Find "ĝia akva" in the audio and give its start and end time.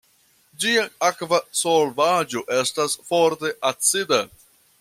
0.63-1.39